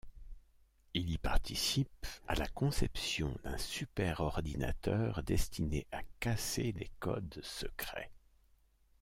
Il 0.95 1.11
y 1.11 1.19
participe 1.19 2.07
à 2.27 2.33
la 2.33 2.47
conception 2.47 3.37
d'un 3.43 3.59
superordinateur 3.59 5.21
destiné 5.21 5.85
à 5.91 6.01
casser 6.19 6.71
les 6.71 6.89
codes 6.99 7.39
secrets. 7.43 8.09